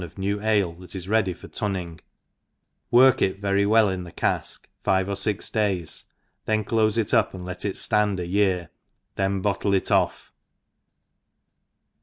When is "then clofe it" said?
6.45-7.13